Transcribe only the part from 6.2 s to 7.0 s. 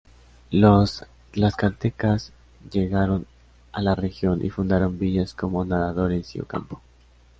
y Ocampo.